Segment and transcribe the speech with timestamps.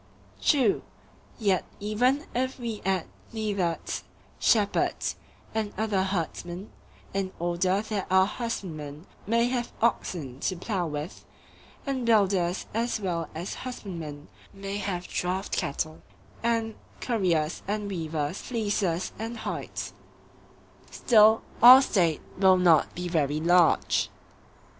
[0.41, 0.81] True.
[1.37, 4.03] Yet even if we add neatherds,
[4.39, 5.15] shepherds,
[5.53, 6.71] and other herdsmen,
[7.13, 11.23] in order that our husbandmen may have oxen to plough with,
[11.85, 16.01] and builders as well as husbandmen may have draught cattle,
[16.41, 24.09] and curriers and weavers fleeces and hides,—still our State will not be very large.